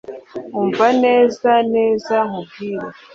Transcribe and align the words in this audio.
umva 0.59 0.87
neza. 1.03 1.51
neza 1.73 2.15
nkubwire 2.27 2.87